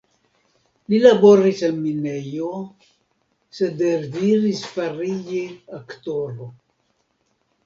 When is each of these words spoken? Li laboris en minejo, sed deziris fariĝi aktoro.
Li 0.93 1.01
laboris 1.01 1.59
en 1.67 1.75
minejo, 1.81 2.47
sed 3.59 3.77
deziris 3.83 4.65
fariĝi 4.79 5.45
aktoro. 5.83 6.51